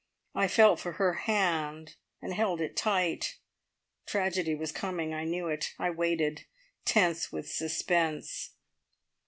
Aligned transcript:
I 0.33 0.47
felt 0.47 0.79
for 0.79 0.93
her 0.93 1.13
hand 1.13 1.95
and 2.23 2.33
held 2.33 2.59
it 2.59 2.75
tight? 2.75 3.37
Tragedy 4.07 4.55
was 4.55 4.71
coming; 4.71 5.13
I 5.13 5.25
knew 5.25 5.47
it. 5.47 5.75
I 5.77 5.91
waited, 5.91 6.47
tense 6.85 7.31
with 7.31 7.47
suspense. 7.47 8.49